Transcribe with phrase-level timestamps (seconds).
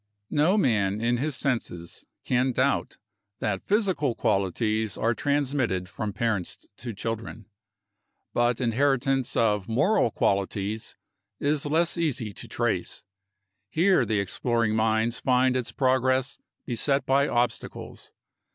[0.31, 2.97] No man in his senses can doubt
[3.37, 7.45] that physical qualities are transmitted from parents to children.
[8.33, 10.95] But inheritance of moral qualities
[11.39, 13.03] is less easy to trace.
[13.69, 18.11] Here, the exploring mind finds its progress beset by obstacles.